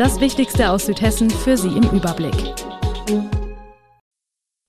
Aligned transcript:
Das 0.00 0.18
Wichtigste 0.18 0.70
aus 0.70 0.86
Südhessen 0.86 1.28
für 1.28 1.58
Sie 1.58 1.68
im 1.68 1.82
Überblick. 1.90 2.32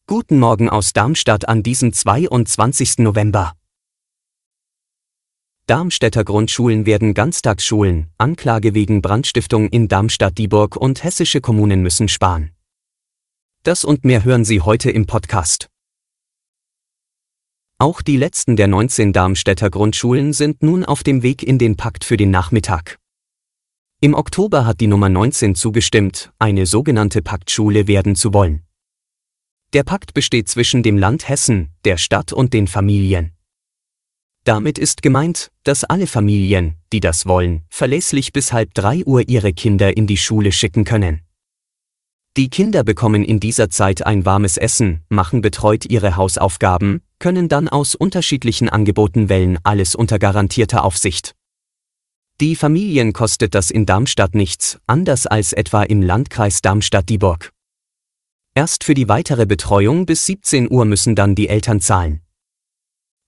Guten 0.06 0.40
Morgen 0.40 0.68
aus 0.68 0.92
Darmstadt 0.92 1.48
an 1.48 1.64
diesem 1.64 1.94
22. 1.94 2.98
November. 2.98 3.54
Darmstädter 5.68 6.26
Grundschulen 6.26 6.86
werden 6.86 7.14
Ganztagsschulen, 7.14 8.10
Anklage 8.18 8.74
wegen 8.74 9.02
Brandstiftung 9.02 9.70
in 9.70 9.88
Darmstadt-Dieburg 9.88 10.76
und 10.76 11.02
hessische 11.02 11.40
Kommunen 11.40 11.82
müssen 11.82 12.10
sparen. 12.10 12.52
Das 13.64 13.86
und 13.86 14.04
mehr 14.04 14.26
hören 14.26 14.44
Sie 14.44 14.60
heute 14.60 14.92
im 14.92 15.06
Podcast. 15.06 15.70
Auch 17.78 18.02
die 18.02 18.18
letzten 18.18 18.58
der 18.58 18.68
19 18.68 19.14
Darmstädter 19.14 19.70
Grundschulen 19.70 20.34
sind 20.34 20.62
nun 20.62 20.84
auf 20.84 21.04
dem 21.04 21.24
Weg 21.24 21.42
in 21.42 21.58
den 21.58 21.78
Pakt 21.78 22.04
für 22.04 22.18
den 22.18 22.32
Nachmittag. 22.32 23.01
Im 24.04 24.16
Oktober 24.16 24.66
hat 24.66 24.82
die 24.82 24.88
Nummer 24.88 25.10
19 25.10 25.54
zugestimmt, 25.54 26.32
eine 26.40 26.66
sogenannte 26.66 27.22
Paktschule 27.22 27.88
werden 27.88 28.16
zu 28.16 28.34
wollen. 28.34 28.64
Der 29.74 29.84
Pakt 29.84 30.16
besteht 30.16 30.50
zwischen 30.50 30.82
dem 30.82 30.98
Land 30.98 31.30
Hessen, 31.30 31.70
der 31.86 31.98
Stadt 31.98 32.34
und 32.34 32.52
den 32.52 32.66
Familien. 32.66 33.34
Damit 34.44 34.80
ist 34.80 35.04
gemeint, 35.04 35.52
dass 35.64 35.84
alle 35.84 36.08
Familien, 36.08 36.78
die 36.92 37.00
das 37.00 37.28
wollen, 37.28 37.62
verlässlich 37.70 38.34
bis 38.34 38.52
halb 38.52 38.74
drei 38.74 39.06
Uhr 39.06 39.30
ihre 39.30 39.54
Kinder 39.54 39.96
in 39.96 40.08
die 40.08 40.18
Schule 40.18 40.52
schicken 40.52 40.84
können. 40.84 41.22
Die 42.38 42.50
Kinder 42.50 42.84
bekommen 42.84 43.24
in 43.24 43.40
dieser 43.40 43.70
Zeit 43.70 44.04
ein 44.04 44.26
warmes 44.26 44.58
Essen, 44.58 45.02
machen 45.10 45.42
betreut 45.42 45.86
ihre 45.86 46.16
Hausaufgaben, 46.16 47.02
können 47.20 47.50
dann 47.50 47.70
aus 47.70 47.94
unterschiedlichen 47.94 48.68
Angeboten 48.68 49.30
wählen, 49.30 49.60
alles 49.62 49.94
unter 49.94 50.18
garantierter 50.18 50.84
Aufsicht. 50.84 51.36
Die 52.42 52.56
Familien 52.56 53.14
kostet 53.14 53.54
das 53.54 53.70
in 53.70 53.86
Darmstadt 53.86 54.34
nichts, 54.34 54.80
anders 54.88 55.28
als 55.28 55.54
etwa 55.54 55.84
im 55.84 56.02
Landkreis 56.02 56.64
Darmstadt-Dieburg. 56.64 57.52
Erst 58.56 58.84
für 58.84 58.96
die 58.96 59.08
weitere 59.08 59.46
Betreuung 59.46 60.08
bis 60.08 60.26
17 60.26 60.72
Uhr 60.72 60.86
müssen 60.86 61.16
dann 61.16 61.36
die 61.36 61.50
Eltern 61.50 61.82
zahlen. 61.82 62.22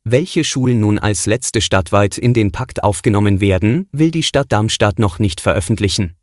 Welche 0.03 0.43
Schulen 0.43 0.79
nun 0.79 0.97
als 0.97 1.27
letzte 1.27 1.61
stadtweit 1.61 2.17
in 2.17 2.33
den 2.33 2.51
Pakt 2.51 2.83
aufgenommen 2.83 3.39
werden, 3.39 3.87
will 3.91 4.09
die 4.09 4.23
Stadt 4.23 4.51
Darmstadt 4.51 4.97
noch 4.97 5.19
nicht 5.19 5.41
veröffentlichen. 5.41 6.15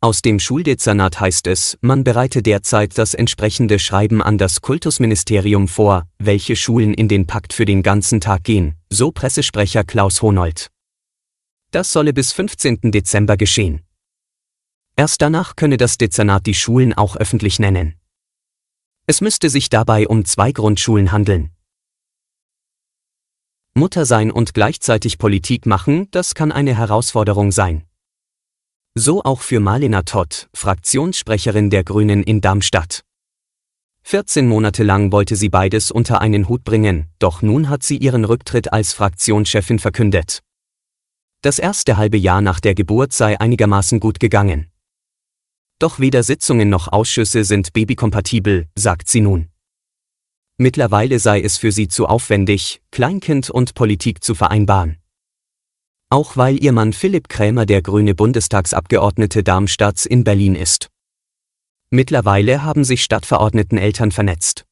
Aus 0.00 0.22
dem 0.22 0.38
Schuldezernat 0.38 1.18
heißt 1.18 1.48
es, 1.48 1.76
man 1.80 2.04
bereite 2.04 2.40
derzeit 2.40 2.96
das 2.98 3.14
entsprechende 3.14 3.80
Schreiben 3.80 4.22
an 4.22 4.38
das 4.38 4.60
Kultusministerium 4.60 5.66
vor, 5.66 6.06
welche 6.20 6.54
Schulen 6.54 6.94
in 6.94 7.08
den 7.08 7.26
Pakt 7.26 7.52
für 7.52 7.64
den 7.64 7.82
ganzen 7.82 8.20
Tag 8.20 8.44
gehen, 8.44 8.76
so 8.90 9.10
Pressesprecher 9.10 9.82
Klaus 9.82 10.22
Honold. 10.22 10.70
Das 11.72 11.92
solle 11.92 12.12
bis 12.12 12.32
15. 12.32 12.90
Dezember 12.90 13.36
geschehen. 13.36 13.86
Erst 14.96 15.22
danach 15.22 15.54
könne 15.54 15.76
das 15.76 15.98
Dezernat 15.98 16.46
die 16.46 16.54
Schulen 16.54 16.94
auch 16.94 17.16
öffentlich 17.16 17.60
nennen. 17.60 17.94
Es 19.06 19.20
müsste 19.20 19.48
sich 19.48 19.68
dabei 19.70 20.08
um 20.08 20.24
zwei 20.24 20.50
Grundschulen 20.50 21.12
handeln. 21.12 21.50
Mutter 23.74 24.04
sein 24.04 24.32
und 24.32 24.52
gleichzeitig 24.52 25.18
Politik 25.18 25.64
machen, 25.64 26.10
das 26.10 26.34
kann 26.34 26.50
eine 26.50 26.76
Herausforderung 26.76 27.52
sein. 27.52 27.84
So 28.96 29.22
auch 29.22 29.40
für 29.40 29.60
Marlena 29.60 30.02
Todd, 30.02 30.48
Fraktionssprecherin 30.52 31.70
der 31.70 31.84
Grünen 31.84 32.24
in 32.24 32.40
Darmstadt. 32.40 33.04
14 34.02 34.48
Monate 34.48 34.82
lang 34.82 35.12
wollte 35.12 35.36
sie 35.36 35.50
beides 35.50 35.92
unter 35.92 36.20
einen 36.20 36.48
Hut 36.48 36.64
bringen, 36.64 37.08
doch 37.20 37.42
nun 37.42 37.68
hat 37.68 37.84
sie 37.84 37.96
ihren 37.96 38.24
Rücktritt 38.24 38.72
als 38.72 38.92
Fraktionschefin 38.92 39.78
verkündet. 39.78 40.42
Das 41.42 41.58
erste 41.58 41.96
halbe 41.96 42.18
Jahr 42.18 42.42
nach 42.42 42.60
der 42.60 42.74
Geburt 42.74 43.14
sei 43.14 43.40
einigermaßen 43.40 43.98
gut 43.98 44.20
gegangen. 44.20 44.70
Doch 45.78 45.98
weder 45.98 46.22
Sitzungen 46.22 46.68
noch 46.68 46.88
Ausschüsse 46.88 47.44
sind 47.44 47.72
babykompatibel, 47.72 48.68
sagt 48.74 49.08
sie 49.08 49.22
nun. 49.22 49.48
Mittlerweile 50.58 51.18
sei 51.18 51.40
es 51.40 51.56
für 51.56 51.72
sie 51.72 51.88
zu 51.88 52.06
aufwendig, 52.06 52.82
Kleinkind 52.90 53.48
und 53.48 53.74
Politik 53.74 54.22
zu 54.22 54.34
vereinbaren. 54.34 54.98
Auch 56.10 56.36
weil 56.36 56.62
ihr 56.62 56.72
Mann 56.72 56.92
Philipp 56.92 57.30
Krämer 57.30 57.64
der 57.64 57.80
grüne 57.80 58.14
Bundestagsabgeordnete 58.14 59.42
Darmstadts 59.42 60.04
in 60.04 60.24
Berlin 60.24 60.54
ist. 60.54 60.90
Mittlerweile 61.88 62.62
haben 62.62 62.84
sich 62.84 63.02
Stadtverordneteneltern 63.02 64.12
vernetzt. 64.12 64.66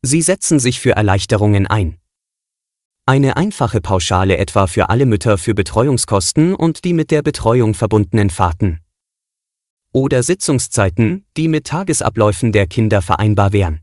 Sie 0.00 0.22
setzen 0.22 0.58
sich 0.58 0.80
für 0.80 0.92
Erleichterungen 0.92 1.66
ein. 1.66 1.98
Eine 3.08 3.36
einfache 3.36 3.80
Pauschale 3.80 4.36
etwa 4.36 4.66
für 4.66 4.88
alle 4.88 5.06
Mütter 5.06 5.38
für 5.38 5.54
Betreuungskosten 5.54 6.56
und 6.56 6.84
die 6.84 6.92
mit 6.92 7.12
der 7.12 7.22
Betreuung 7.22 7.72
verbundenen 7.74 8.30
Fahrten. 8.30 8.80
Oder 9.92 10.24
Sitzungszeiten, 10.24 11.24
die 11.36 11.46
mit 11.46 11.68
Tagesabläufen 11.68 12.50
der 12.50 12.66
Kinder 12.66 13.02
vereinbar 13.02 13.52
wären. 13.52 13.80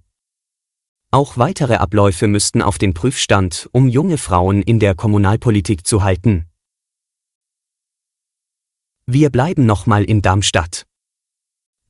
Auch 1.10 1.38
weitere 1.38 1.76
Abläufe 1.76 2.28
müssten 2.28 2.62
auf 2.62 2.78
den 2.78 2.94
Prüfstand, 2.94 3.70
um 3.72 3.88
junge 3.88 4.18
Frauen 4.18 4.62
in 4.62 4.80
der 4.82 4.94
Kommunalpolitik 4.94 5.88
zu 5.88 6.04
halten. 6.04 6.50
Wir 9.06 9.30
bleiben 9.30 9.66
nochmal 9.66 10.04
in 10.04 10.22
Darmstadt. 10.22 10.86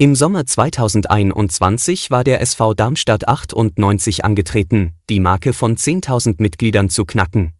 Im 0.03 0.15
Sommer 0.15 0.45
2021 0.45 2.11
war 2.11 2.25
der 2.25 2.41
SV 2.41 2.73
Darmstadt 2.73 3.25
98 3.25 4.25
angetreten, 4.25 4.91
die 5.09 5.21
Marke 5.21 5.53
von 5.53 5.77
10.000 5.77 6.41
Mitgliedern 6.41 6.89
zu 6.89 7.05
knacken. 7.05 7.53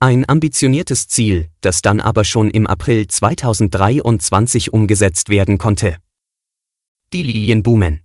Ein 0.00 0.28
ambitioniertes 0.28 1.06
Ziel, 1.06 1.48
das 1.60 1.80
dann 1.80 2.00
aber 2.00 2.24
schon 2.24 2.50
im 2.50 2.66
April 2.66 3.06
2023 3.06 4.72
umgesetzt 4.72 5.28
werden 5.28 5.58
konnte. 5.58 5.98
Die 7.12 7.22
Lilien 7.22 7.62
boomen. 7.62 8.00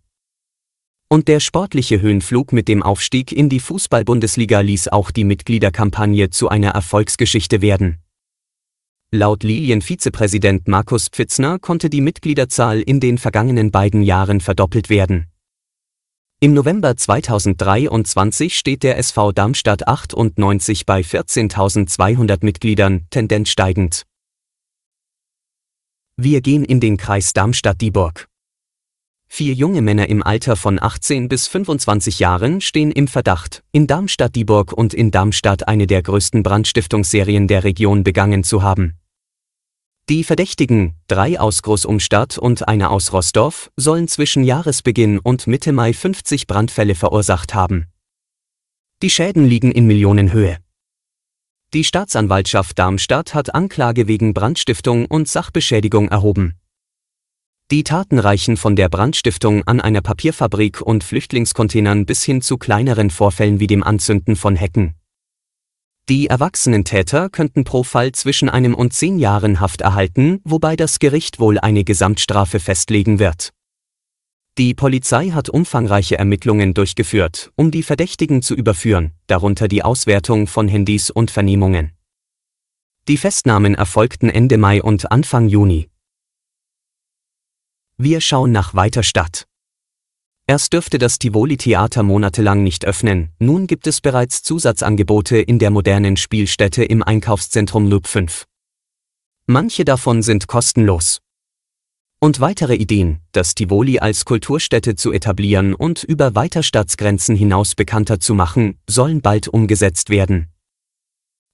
Und 1.09 1.27
der 1.27 1.39
sportliche 1.39 2.01
Höhenflug 2.01 2.53
mit 2.53 2.67
dem 2.67 2.83
Aufstieg 2.83 3.31
in 3.31 3.49
die 3.49 3.61
Fußball-Bundesliga 3.61 4.59
ließ 4.59 4.89
auch 4.89 5.09
die 5.09 5.23
Mitgliederkampagne 5.23 6.29
zu 6.29 6.49
einer 6.49 6.69
Erfolgsgeschichte 6.69 7.63
werden. 7.63 7.97
Laut 9.15 9.43
Lilien-Vizepräsident 9.43 10.67
Markus 10.67 11.07
Pfitzner 11.07 11.59
konnte 11.59 11.91
die 11.91 12.01
Mitgliederzahl 12.01 12.81
in 12.81 12.99
den 12.99 13.19
vergangenen 13.19 13.69
beiden 13.69 14.01
Jahren 14.01 14.41
verdoppelt 14.41 14.89
werden. 14.89 15.27
Im 16.39 16.55
November 16.55 16.97
2023 16.97 18.57
steht 18.57 18.81
der 18.81 18.97
SV 18.97 19.31
Darmstadt 19.31 19.87
98 19.87 20.87
bei 20.87 21.01
14.200 21.01 22.43
Mitgliedern, 22.43 23.05
Tendenz 23.11 23.49
steigend. 23.49 24.01
Wir 26.17 26.41
gehen 26.41 26.65
in 26.65 26.79
den 26.79 26.97
Kreis 26.97 27.33
Darmstadt-Dieburg. 27.33 28.27
Vier 29.27 29.53
junge 29.53 29.83
Männer 29.83 30.09
im 30.09 30.23
Alter 30.23 30.55
von 30.55 30.81
18 30.81 31.29
bis 31.29 31.47
25 31.47 32.17
Jahren 32.17 32.61
stehen 32.61 32.91
im 32.91 33.07
Verdacht, 33.07 33.63
in 33.71 33.85
Darmstadt-Dieburg 33.85 34.73
und 34.73 34.95
in 34.95 35.11
Darmstadt 35.11 35.67
eine 35.67 35.85
der 35.85 36.01
größten 36.01 36.41
Brandstiftungsserien 36.41 37.47
der 37.47 37.63
Region 37.63 38.03
begangen 38.03 38.43
zu 38.43 38.63
haben. 38.63 38.97
Die 40.09 40.25
Verdächtigen, 40.25 40.95
drei 41.07 41.39
aus 41.39 41.61
Großumstadt 41.61 42.37
und 42.37 42.67
einer 42.67 42.91
aus 42.91 43.13
Rostorf, 43.13 43.71
sollen 43.77 44.09
zwischen 44.09 44.43
Jahresbeginn 44.43 45.17
und 45.17 45.47
Mitte 45.47 45.71
Mai 45.71 45.93
50 45.93 46.45
Brandfälle 46.45 46.93
verursacht 46.93 47.53
haben. 47.53 47.87
Die 49.01 49.09
Schäden 49.09 49.45
liegen 49.45 49.71
in 49.71 49.87
Millionenhöhe. 49.87 50.57
Die 51.73 51.85
Staatsanwaltschaft 51.85 52.77
Darmstadt 52.77 53.33
hat 53.33 53.55
Anklage 53.55 54.09
wegen 54.09 54.33
Brandstiftung 54.33 55.05
und 55.05 55.29
Sachbeschädigung 55.29 56.09
erhoben. 56.09 56.59
Die 57.71 57.85
Taten 57.85 58.19
reichen 58.19 58.57
von 58.57 58.75
der 58.75 58.89
Brandstiftung 58.89 59.63
an 59.63 59.79
einer 59.79 60.01
Papierfabrik 60.01 60.81
und 60.81 61.05
Flüchtlingscontainern 61.05 62.05
bis 62.05 62.23
hin 62.23 62.41
zu 62.41 62.57
kleineren 62.57 63.09
Vorfällen 63.09 63.61
wie 63.61 63.67
dem 63.67 63.83
Anzünden 63.83 64.35
von 64.35 64.57
Hecken. 64.57 64.95
Die 66.09 66.27
erwachsenen 66.27 66.83
Täter 66.83 67.29
könnten 67.29 67.63
pro 67.63 67.83
Fall 67.83 68.11
zwischen 68.11 68.49
einem 68.49 68.75
und 68.75 68.91
zehn 68.93 69.19
Jahren 69.19 69.61
Haft 69.61 69.79
erhalten, 69.79 70.41
wobei 70.43 70.75
das 70.75 70.99
Gericht 70.99 71.39
wohl 71.39 71.57
eine 71.57 71.85
Gesamtstrafe 71.85 72.59
festlegen 72.59 73.19
wird. 73.19 73.53
Die 74.57 74.73
Polizei 74.73 75.29
hat 75.29 75.49
umfangreiche 75.49 76.17
Ermittlungen 76.17 76.73
durchgeführt, 76.73 77.51
um 77.55 77.71
die 77.71 77.83
Verdächtigen 77.83 78.41
zu 78.41 78.53
überführen, 78.53 79.13
darunter 79.27 79.69
die 79.69 79.83
Auswertung 79.83 80.47
von 80.47 80.67
Handys 80.67 81.09
und 81.09 81.31
Vernehmungen. 81.31 81.93
Die 83.07 83.17
Festnahmen 83.17 83.73
erfolgten 83.73 84.29
Ende 84.29 84.57
Mai 84.57 84.83
und 84.83 85.09
Anfang 85.11 85.47
Juni. 85.47 85.89
Wir 87.97 88.19
schauen 88.19 88.51
nach 88.51 88.75
Weiterstadt. 88.75 89.47
Erst 90.45 90.73
dürfte 90.73 90.97
das 90.97 91.19
Tivoli 91.19 91.55
Theater 91.55 92.03
monatelang 92.03 92.63
nicht 92.63 92.83
öffnen, 92.83 93.29
nun 93.39 93.65
gibt 93.65 93.87
es 93.87 94.01
bereits 94.01 94.43
Zusatzangebote 94.43 95.37
in 95.37 95.57
der 95.57 95.69
modernen 95.69 96.17
Spielstätte 96.17 96.83
im 96.83 97.01
Einkaufszentrum 97.01 97.87
Loop 97.87 98.07
5. 98.07 98.43
Manche 99.45 99.85
davon 99.85 100.21
sind 100.21 100.47
kostenlos. 100.47 101.21
Und 102.19 102.41
weitere 102.41 102.75
Ideen, 102.75 103.21
das 103.31 103.55
Tivoli 103.55 103.99
als 103.99 104.25
Kulturstätte 104.25 104.95
zu 104.95 105.13
etablieren 105.13 105.73
und 105.73 106.03
über 106.03 106.35
Weiterstadtsgrenzen 106.35 107.37
hinaus 107.37 107.73
bekannter 107.75 108.19
zu 108.19 108.33
machen, 108.33 108.77
sollen 108.85 109.21
bald 109.21 109.47
umgesetzt 109.47 110.09
werden. 110.09 110.49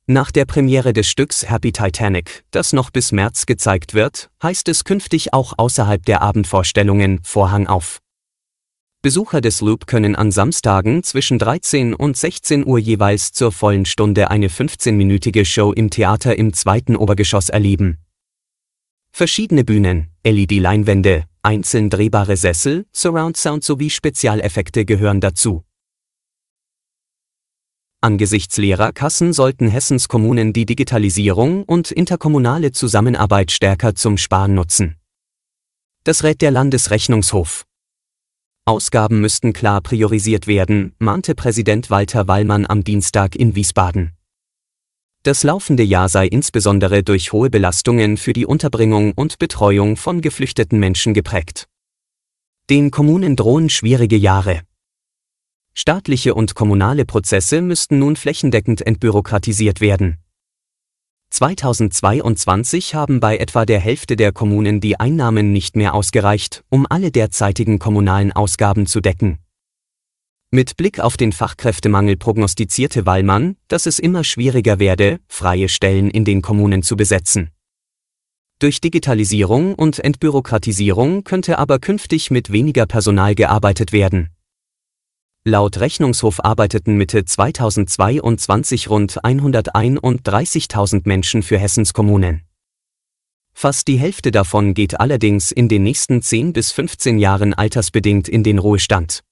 Nach 0.07 0.31
der 0.31 0.45
Premiere 0.45 0.94
des 0.94 1.07
Stücks 1.07 1.47
Happy 1.47 1.71
Titanic, 1.71 2.44
das 2.50 2.74
noch 2.74 2.89
bis 2.89 3.12
März 3.12 3.45
gezeigt 3.45 3.94
wird, 3.94 4.31
heißt 4.41 4.68
es 4.68 4.83
künftig 4.83 5.31
auch 5.31 5.53
außerhalb 5.57 6.03
der 6.03 6.24
Abendvorstellungen 6.24 7.19
Vorhang 7.24 7.68
auf. 7.68 8.00
Besucher 9.01 9.40
des 9.40 9.62
Loop 9.62 9.88
können 9.88 10.18
an 10.18 10.30
Samstagen 10.30 11.04
zwischen 11.04 11.40
13 11.40 11.94
und 11.94 12.18
16 12.18 12.68
Uhr 12.68 12.80
jeweils 12.80 13.31
zur 13.31 13.54
vollen 13.54 13.86
Stunde 13.86 14.30
eine 14.30 14.50
15-minütige 14.50 15.46
Show 15.46 15.72
im 15.72 15.90
Theater 15.90 16.38
im 16.38 16.51
zweiten 16.51 16.98
Obergeschoss 16.98 17.48
erleben. 17.48 18.00
Verschiedene 19.13 19.63
Bühnen, 19.63 20.10
LED-Leinwände, 20.25 21.24
einzeln 21.44 21.90
drehbare 21.90 22.36
Sessel, 22.36 22.88
Surround 22.92 23.38
Sound 23.38 23.63
sowie 23.63 23.90
Spezialeffekte 23.90 24.84
gehören 24.84 25.22
dazu. 25.22 25.63
Angesichts 28.01 28.57
leerer 28.57 28.92
Kassen 28.92 29.31
sollten 29.31 29.69
Hessens 29.69 30.10
Kommunen 30.10 30.51
die 30.51 30.66
Digitalisierung 30.66 31.63
und 31.63 31.92
interkommunale 31.92 32.74
Zusammenarbeit 32.74 33.51
stärker 33.51 33.96
zum 33.96 34.18
Sparen 34.18 34.56
nutzen. 34.56 34.98
Das 36.04 36.24
rät 36.24 36.42
der 36.42 36.51
Landesrechnungshof. 36.51 37.66
Ausgaben 38.69 39.19
müssten 39.19 39.51
klar 39.51 39.81
priorisiert 39.81 40.45
werden, 40.45 40.94
mahnte 41.00 41.33
Präsident 41.33 41.89
Walter 41.89 42.27
Wallmann 42.27 42.68
am 42.68 42.83
Dienstag 42.83 43.36
in 43.36 43.56
Wiesbaden. 43.56 44.12
Das 45.24 45.42
laufende 45.42 45.81
Jahr 45.81 46.07
sei 46.07 46.27
insbesondere 46.27 47.01
durch 47.01 47.33
hohe 47.33 47.50
Belastungen 47.50 48.16
für 48.16 48.31
die 48.31 48.45
Unterbringung 48.45 49.13
und 49.13 49.39
Betreuung 49.39 49.98
von 49.98 50.21
geflüchteten 50.21 50.77
Menschen 50.77 51.16
geprägt. 51.16 51.68
Den 52.69 52.92
Kommunen 52.92 53.36
drohen 53.36 53.69
schwierige 53.69 54.18
Jahre. 54.18 54.62
Staatliche 55.74 56.36
und 56.36 56.54
kommunale 56.54 57.06
Prozesse 57.06 57.63
müssten 57.63 57.98
nun 57.98 58.15
flächendeckend 58.18 58.86
entbürokratisiert 58.86 59.81
werden. 59.81 60.19
2022 61.30 62.96
haben 62.96 63.20
bei 63.20 63.38
etwa 63.38 63.66
der 63.66 63.80
Hälfte 63.80 64.16
der 64.16 64.31
Kommunen 64.31 64.81
die 64.81 65.00
Einnahmen 65.00 65.54
nicht 65.54 65.76
mehr 65.76 65.94
ausgereicht, 65.94 66.64
um 66.70 66.88
alle 66.90 67.12
derzeitigen 67.12 67.80
kommunalen 67.80 68.31
Ausgaben 68.31 68.88
zu 68.88 69.00
decken. 69.00 69.38
Mit 70.52 70.78
Blick 70.78 71.00
auf 71.00 71.16
den 71.16 71.31
Fachkräftemangel 71.31 72.18
prognostizierte 72.18 73.06
Wallmann, 73.06 73.56
dass 73.68 73.86
es 73.86 74.00
immer 74.00 74.24
schwieriger 74.24 74.80
werde, 74.80 75.20
freie 75.28 75.70
Stellen 75.70 76.10
in 76.10 76.26
den 76.26 76.42
Kommunen 76.42 76.81
zu 76.81 76.98
besetzen. 76.98 77.52
Durch 78.58 78.82
Digitalisierung 78.82 79.75
und 79.75 80.00
Entbürokratisierung 80.00 81.24
könnte 81.24 81.60
aber 81.60 81.80
künftig 81.80 82.32
mit 82.32 82.52
weniger 82.52 82.88
Personal 82.88 83.36
gearbeitet 83.36 83.94
werden. 83.94 84.32
Laut 85.45 85.80
Rechnungshof 85.80 86.44
arbeiteten 86.44 86.97
Mitte 86.97 87.24
2022 87.24 88.89
rund 88.89 89.24
131.000 89.24 91.03
Menschen 91.06 91.44
für 91.44 91.57
Hessens 91.57 91.94
Kommunen. 91.94 92.41
Fast 93.53 93.88
die 93.88 93.97
Hälfte 93.97 94.31
davon 94.31 94.74
geht 94.74 95.00
allerdings 95.00 95.53
in 95.53 95.69
den 95.69 95.83
nächsten 95.83 96.21
10 96.21 96.51
bis 96.51 96.74
15 96.74 97.19
Jahren 97.19 97.53
altersbedingt 97.53 98.27
in 98.27 98.44
den 98.44 98.59
Ruhestand. 98.59 99.24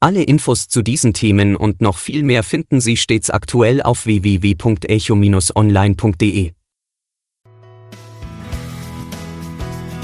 Alle 0.00 0.22
Infos 0.22 0.68
zu 0.68 0.80
diesen 0.82 1.12
Themen 1.12 1.54
und 1.54 1.82
noch 1.82 1.98
viel 1.98 2.22
mehr 2.22 2.42
finden 2.42 2.80
Sie 2.80 2.96
stets 2.96 3.28
aktuell 3.28 3.82
auf 3.82 4.06
www.echo-online.de. 4.06 6.52